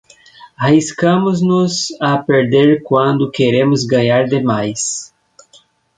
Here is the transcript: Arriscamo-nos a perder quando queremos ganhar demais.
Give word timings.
Arriscamo-nos 0.59 1.89
a 2.01 2.17
perder 2.17 2.81
quando 2.81 3.29
queremos 3.29 3.85
ganhar 3.85 4.25
demais. 4.27 5.13